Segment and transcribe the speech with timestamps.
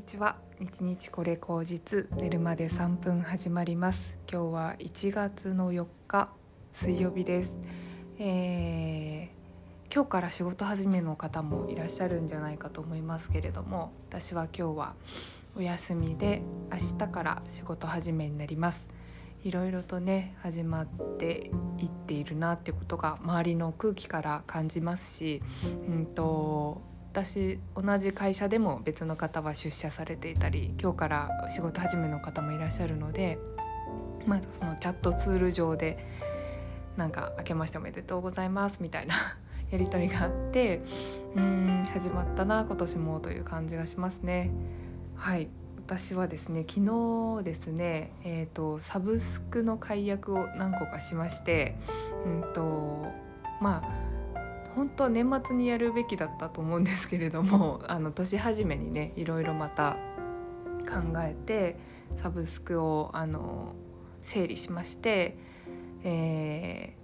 [0.00, 0.36] にちは。
[0.58, 4.14] 日日これ口実寝るまで3分始まります。
[4.32, 6.30] 今日は1月の4日
[6.72, 7.54] 水曜日です、
[8.18, 14.94] えー、今日から仕事始めの方もいらっしゃるんじゃないかと思いますけれども私は今日は
[15.54, 16.40] お休みで
[16.72, 18.88] 明日から仕事始めになります。
[19.44, 20.86] いろいろとね始まっ
[21.18, 25.42] ていっているなってことが周りの空気から感じますし
[25.88, 33.38] うんと私同じ会社でも別の方は出社されていたり今日から仕事始めの方もいらっしゃるので、
[34.26, 36.06] まあ、そのチャットツール上で
[36.96, 39.14] なんか「明けましておめでとうございます」みたいな
[39.72, 40.82] やり取りがあって
[41.34, 44.50] うん始まったな今年もという感じがしますね。
[45.16, 45.48] はい
[45.86, 46.80] 私はですね昨
[47.38, 51.74] 日ですね、えーと、サブスクの解約を何個かしまして、
[52.24, 53.06] うんと
[53.60, 53.99] まあ
[54.74, 59.96] 本当は年末にやるべきだったと思うんですけれども あの年始めにねいろいろまた
[60.88, 61.78] 考えて
[62.16, 63.74] サブスクをあの
[64.22, 65.36] 整理しまして、
[66.02, 66.96] え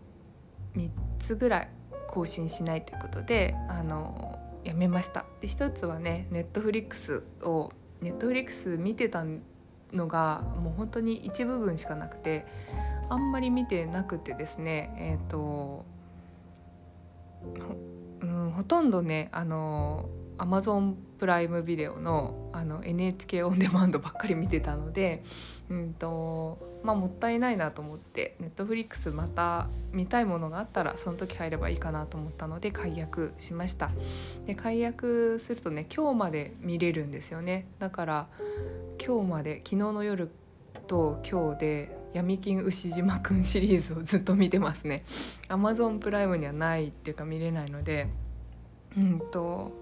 [0.74, 1.68] ー、3つぐらい
[2.08, 5.26] 更新しないということであのやめました。
[5.40, 9.24] で一つはねネットフリックスをネットフリックス見てた
[9.92, 12.46] のがもう本当に一部分しかなくて
[13.08, 15.84] あんまり見てなくてですねえっ、ー、と
[18.22, 25.22] うん、ほとんどねあのアマゾンプライムビデオのあの NHK オンデマンドばっかり見てたので、
[25.68, 33.90] うんとまあ、もったいないなと思ってネットフリックスまた見たいものがあったらその時入ればいいかなと思ったので解約しました。
[34.46, 37.66] で解約するとね今日まで見れるんですよね。
[37.78, 38.26] だから
[39.04, 40.30] 今日まで昨日の夜
[40.86, 45.04] と今日で闇金牛島くんシリーズをずっと見てますね。
[45.48, 48.08] Amazon プライムにはないっていうか見れないので。
[48.96, 49.72] うんと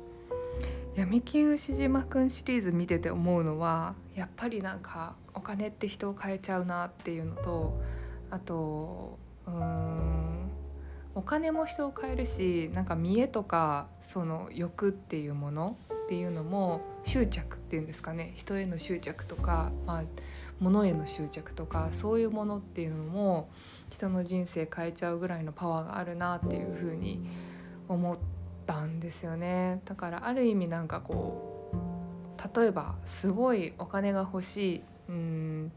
[0.96, 7.80] 闇金牛島くんシリーズ見てて思うのはやっぱりなんかお金って人を変えちゃうなっていうのと
[8.30, 10.50] あとうん
[11.16, 18.32] お金も人を変えるしなんか見栄とかその欲っていうものっていうのも執着っていうんですかね。
[18.36, 20.04] 人への執着とか、まあ、
[20.60, 23.48] 物への執着とかそういうものっていうのも
[23.90, 27.28] 人の人生変えちゃうぐらいのパワーがあるなっていうふうに
[27.88, 28.18] 思っ
[28.66, 29.82] たんですよね。
[29.84, 35.72] だからある意味なんかこう例えばすごいお金が欲しいうん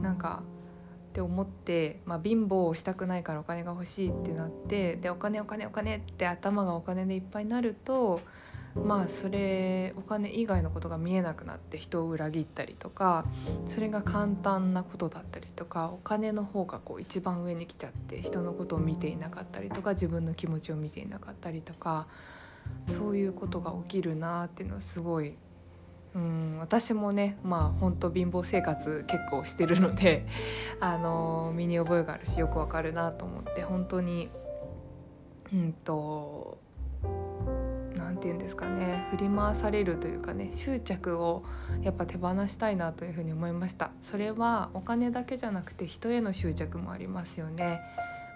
[0.00, 0.42] なんか
[1.10, 8.20] って思って、まあ、貧乏をしたくないからお金が欲しいってなってでお金お金お金って頭がお金でいっぱいになると
[8.84, 13.24] まあそれお金以外のことが見えなくなって人を裏切ったりとか
[13.66, 22.06] それが簡単なことだったりとかお金の方がこう一番上に来ちゃって人のことを見ていなかったりとか自分の気持ちを見ていなかったりとか
[22.88, 25.34] そういうことが起きるなっていうのはすごい
[26.14, 30.26] うん私もねまあ本当貧乏生活結構してるので
[30.80, 34.30] あの身に覚えがあるしよくわかるなと思って本当に
[35.52, 36.58] うんと
[38.16, 41.44] 何て言うんですかね振り回されるというかね執着を
[41.82, 43.90] やっぱ手放したいなというふうに思いました。
[44.00, 47.80] それはお金だけじゃなくて人への執着もありますよね、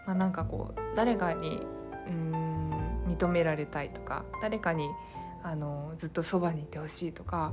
[0.07, 1.63] まあ、なんかこう誰かに
[2.07, 4.87] うーん認められたいとか誰かに
[5.43, 7.53] あのずっとそばにいてほしいとか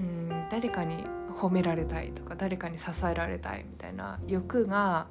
[0.00, 1.04] うん誰かに
[1.40, 5.06] 褒められたいとか誰かに支えられたいみたいな欲が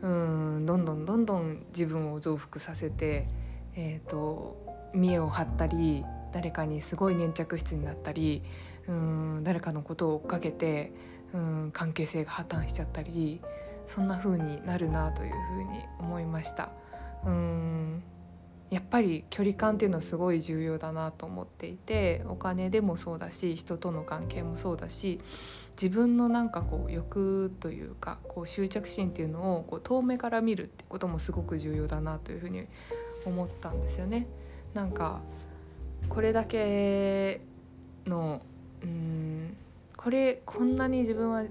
[0.00, 3.28] うんどんどんどんどん自分を増幅させて、
[3.76, 8.42] えーと見栄を張ったり誰かにすごい粘着質になったり
[8.86, 10.92] うん誰かのことを追っかけて
[11.32, 13.40] うん関係性が破綻しちゃったり
[13.86, 16.70] そんな風になるなという風に思いました。
[17.24, 18.02] うん
[18.70, 25.20] やっぱり距離感っていうのはすごい重要だなと思っていてお金でもそうだし人との関係もそうだし
[25.80, 32.66] 自分のなんかこう欲というかこう執着心っていうのをこう遠目から見るってこともすごく重要だなというふうに
[33.26, 34.26] 思ったんですよね。
[34.74, 35.20] なんか
[36.08, 37.40] これだけ
[38.06, 38.40] の
[38.82, 39.56] うん
[39.96, 41.44] これこんなに自分は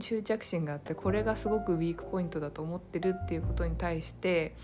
[0.00, 4.54] 執着心があってこれがすごくウィークポイントだと思ってるっていうことに対して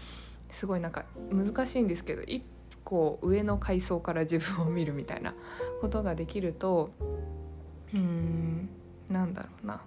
[0.50, 2.44] すごいなんか難しいんですけど一
[2.84, 5.34] 個上の階層から自分を見るみたいな
[5.80, 6.90] ことができると
[7.94, 8.68] うん
[9.10, 9.80] なんだろうな。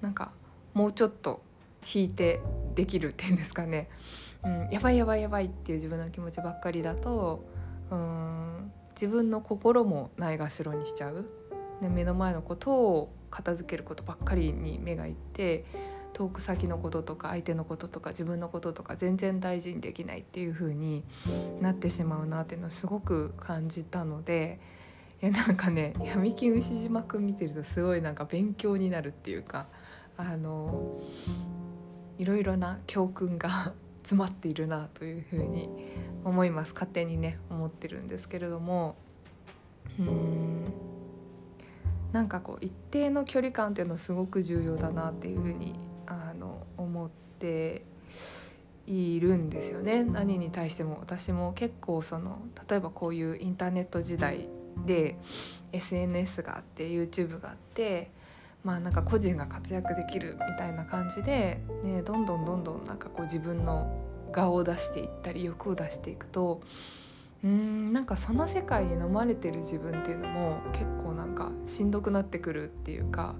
[0.00, 0.30] なんか
[0.74, 1.42] もうちょっと
[1.94, 2.40] 引いて
[2.74, 3.88] できるっていうんですかね。
[4.44, 7.44] うん、やばいやばいやばいっていう自分の気持ちばっかりだと
[7.90, 11.26] うん自分の心もないがしろにしちゃう。
[11.80, 15.64] で目の前のことを片付けることばっかりに目がいって
[16.12, 21.04] 遠く先のこととか相手のこととか自分のこととか全然大事にできないっていう風に
[21.60, 24.58] なってしまうなっていうのをすごく感じたので
[25.22, 29.66] いやなんかね闇金牛島くん見てるとすごいなんか勉強になるっていうか
[30.16, 30.98] あの
[32.18, 33.72] いろいろな教訓が
[34.08, 35.68] 詰まっているなというふうに
[36.24, 36.72] 思います。
[36.72, 38.96] 勝手にね思ってるんですけれども。
[39.98, 40.64] うん。
[42.12, 45.74] なんかこう一定の距離感っていうのはすごく重要だなっていうふうに
[46.06, 47.82] あの思って
[48.86, 50.04] いるんですよね。
[50.04, 51.00] 何に対しても。
[51.00, 54.48] 私も結構その例えばこういうインターネット時代
[54.86, 55.18] で
[55.72, 58.10] SNS があって YouTube があって
[58.64, 64.02] まあなんか個人が活躍できるみたいな感じで、ね、どんどんどんどんなんかこう自分の
[64.32, 66.60] 顔を出していったり欲を出していくと
[67.44, 73.34] うんなんかその世界に飲まれてる自分っていうのも結構なんかしんどくなってくるっていうか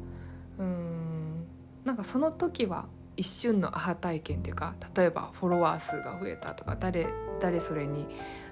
[0.58, 1.46] うん
[1.84, 2.86] なんかその時は
[3.16, 7.08] 一瞬のアハ体験っていうか例えばフォロワー数が増えたとか誰
[7.40, 8.06] 誰それに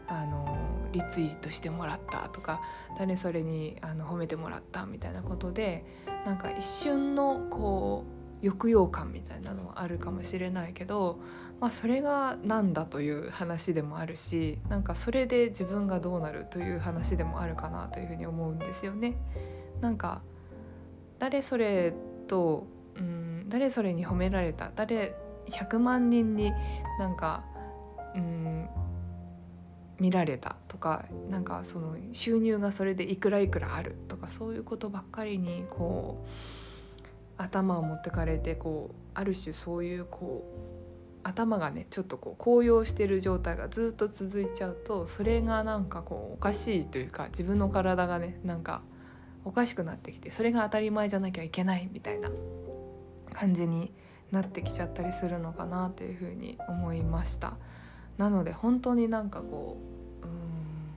[0.09, 0.57] あの
[0.93, 2.61] リツイートしてもらったとか
[2.99, 5.85] 誰それにあの褒めてもらったみたいなことで
[6.25, 8.05] なんか一瞬のこ
[8.43, 11.19] う抑揚感みたいなのはあるかもしれないけど、
[11.61, 19.17] まあ、それが何だという話でもあるしなんかそれで自分がどうなるという話でもあるかなというふうに思うんですよね。
[19.81, 20.23] なんか
[21.19, 21.95] 誰それ
[22.29, 22.67] と、
[22.97, 25.17] うん、誰それに褒められた誰
[25.49, 26.53] 100万人に
[26.99, 27.45] なんか、
[28.15, 28.46] うん、
[29.99, 36.29] 見られたとかなんかその収入がそれでいくらいくらあるとかそういうことばっかりにこう
[37.39, 40.77] 頭を持ってかれてこうある種そういうこう
[41.23, 48.83] 頭がねちょっとこう高揚してる状態がずっと続いちゃうとそれがなんかこうおかしいというか自分の体がねなんか
[49.45, 52.31] おかしくなってきてそれが当たり前じゃなきゃいけないみたいな
[53.33, 53.93] 感じに
[54.31, 57.57] なってきちゃったりするのかなというふうに思いました。
[58.19, 59.77] なので本当になんかこ
[60.23, 60.97] ううん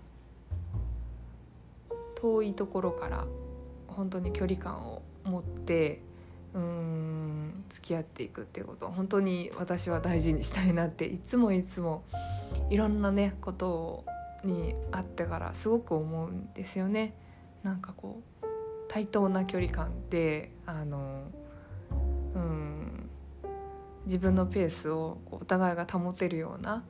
[2.16, 3.26] 遠いところから
[3.88, 6.02] 本当に距離感を持って
[6.54, 12.04] うん付き合っていくっていうことを本当に私は大事にしたいなっていつもいつも
[12.70, 14.06] いろんなねことを
[14.44, 17.14] にあってからすごく思うんですよね。
[17.62, 18.46] なんかこう
[18.88, 21.24] 対等な距離感であの
[22.36, 23.10] うん
[24.06, 26.84] 自分のペースをお互いが保てるような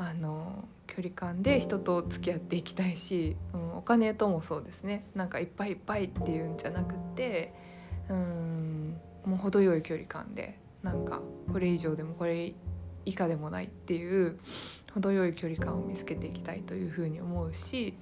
[0.00, 7.52] あの距離感で人と付き合っていきたいし、うん、お金ともそうですねなんかいっぱいいっぱいっていうんじゃなくて
[8.08, 11.20] うんもう程よい距離感でなんか
[11.52, 12.54] これ以上でもこれ
[13.04, 14.38] 以下でもないっていう
[14.94, 17.94] 程よい距離感を見つけていきたいというふうに思うし、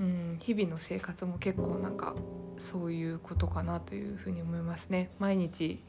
[0.00, 2.16] うん、日々の生活も結構なんか
[2.58, 5.10] そういうことかなというふうに思いますね。
[5.20, 5.80] 毎日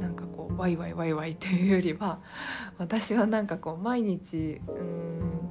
[0.00, 2.20] なんかこうワイワイワイワイというよりは
[2.78, 5.48] 私はなんかこう毎日うん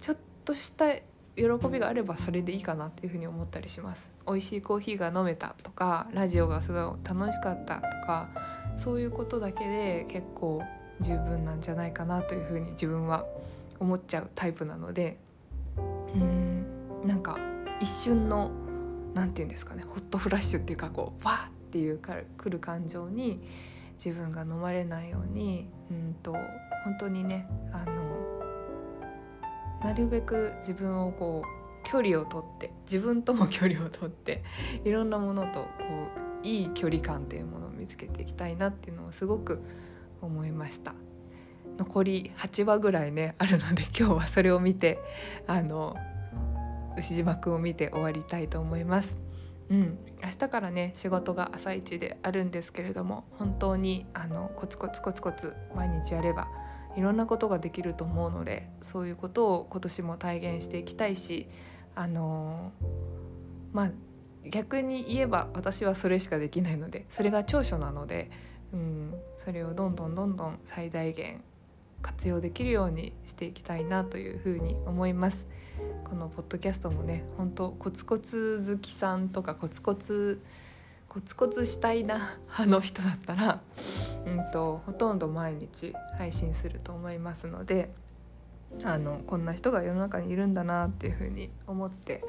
[0.00, 0.94] ちょっとした
[1.36, 4.10] 喜びがあればそれでいいかなっていうふうに思ったりします。
[4.26, 8.28] 美味しいコーヒーが飲めたとかラジオがすごい楽しかったとか
[8.76, 10.62] そういうことだけで結構
[11.00, 13.26] 十分なんじゃないかなというふうに自分は
[13.80, 15.18] 思っちゃうタイプなので
[16.14, 16.64] うん
[17.04, 17.36] なんか
[17.80, 18.50] 一瞬の
[19.14, 23.42] 何て言うんですかねホットフラッシュっていうかこうわーっていうか来る感情に
[24.04, 26.32] 自分が飲まれないようにうんと
[26.84, 28.02] 本当にねあの
[29.82, 34.44] なるべく自分をこう距離をとって自分とも距離をとって
[34.84, 35.68] いろんなものとこ
[36.44, 39.62] ういい距離感っていうものを見つけていきたいなっていうのをすごく
[40.20, 40.94] 思いました
[41.78, 44.98] 残り8話ぐらいねあるので今日はそれを見て
[45.46, 45.96] あの
[46.98, 49.18] 牛島くんを見て終わりたいと思います。
[49.72, 56.46] うん、明日からね仕事が朝一であるんですけれども本当にあのコツコツコツコツ毎日やれば
[56.94, 61.48] いろんなことができると思うのでそういうことを今年も体現していきたいし
[61.94, 62.86] あのー、
[63.72, 63.90] まあ
[64.46, 68.30] 逆に言えば私はそれしかできないのでそれが長所なので、
[68.74, 71.42] うん、それをどんどんどんどん最大限
[72.02, 75.46] 活用できるようにしていきたいなというふうに思います。
[76.04, 80.42] このポッドキャストもね本当コツコツ好きさんとかコツコツ
[81.12, 83.60] コツコツしたいな派の人だったら、
[84.24, 87.90] うんと、ほとんど毎日配信すると思いますので
[88.82, 92.24] あのこんな人が世の中にいるんだなっていうふうに思って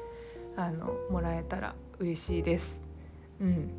[0.56, 2.78] あのもらえたら嬉しいです。
[3.40, 3.70] うん、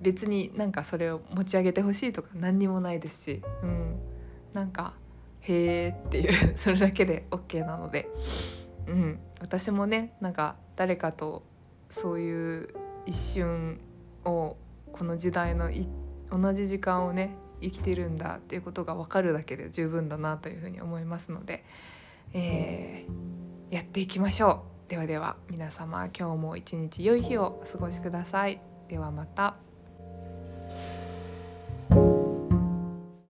[0.00, 4.00] 別になんかそれを持ち上げてほしいとか何にもないですし、うん、
[4.52, 4.94] なんか
[5.42, 8.08] 「へえ」っていうそれだけで OK なので。
[8.86, 11.42] うん、私もねなんか誰かと
[11.88, 12.68] そういう
[13.06, 13.80] 一瞬
[14.24, 14.56] を
[14.92, 15.70] この時代の
[16.30, 21.64] 同じ時間をね生きてるんだっていうことが分かるだけで十分だなというふうに思いますので、
[22.32, 28.60] えー、やっていきましょうではでは皆様今日も一日良い日をお過ごしください。
[28.88, 29.73] ではまた。